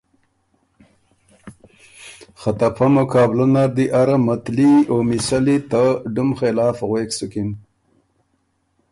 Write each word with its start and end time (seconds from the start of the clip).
خه 2.39 2.51
ته 2.59 2.67
پۀ 2.75 2.85
مقابلۀ 2.95 3.45
نر 3.53 3.69
دی 3.75 3.85
اره 3.99 4.17
متلي 4.25 4.71
او 4.91 4.97
مِثلّی 5.09 5.57
ته 5.69 5.83
ډُم 6.13 6.29
خلاف 6.39 6.77
غوېک 6.89 7.09
سُکِن۔ 7.17 7.49